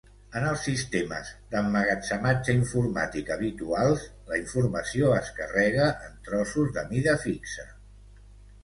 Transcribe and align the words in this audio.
En 0.37 0.45
els 0.51 0.61
sistemes 0.67 1.27
d'emmagatzematge 1.51 2.55
informàtic 2.61 3.29
habituals, 3.37 4.07
la 4.33 4.41
informació 4.41 5.13
es 5.21 5.31
carrega 5.43 5.93
en 6.09 6.19
trossos 6.31 6.75
de 6.81 6.89
mida 6.97 7.17
fixa. 7.29 7.71